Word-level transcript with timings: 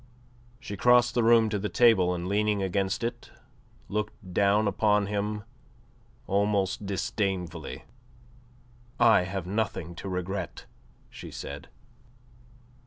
She 0.59 0.75
crossed 0.75 1.13
the 1.13 1.21
room 1.21 1.47
to 1.49 1.59
the 1.59 1.69
table, 1.69 2.11
and 2.15 2.27
leaning 2.27 2.63
against 2.63 3.03
it, 3.03 3.29
looked 3.87 4.33
down 4.33 4.67
upon 4.67 5.05
him 5.05 5.43
almost 6.25 6.87
disdainfully. 6.87 7.83
"I 8.99 9.25
have 9.25 9.45
nothing 9.45 9.93
to 9.97 10.09
regret," 10.09 10.65
she 11.11 11.29
said. 11.29 11.69